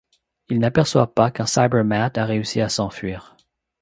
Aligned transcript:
Il 0.49 0.57
n'aperçoit 0.57 1.13
pas 1.13 1.29
qu'un 1.29 1.45
Cybermat 1.45 2.13
a 2.15 2.25
réussi 2.25 2.59
à 2.59 2.69
s'enfuir. 2.69 3.37